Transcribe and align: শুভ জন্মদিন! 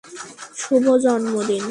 শুভ 0.61 0.85
জন্মদিন! 1.03 1.63